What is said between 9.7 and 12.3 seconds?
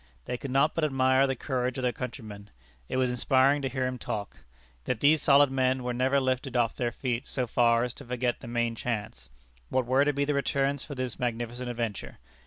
were to be the returns for this magnificent adventure?